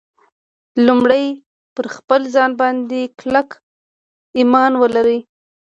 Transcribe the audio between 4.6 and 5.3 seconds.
ولرئ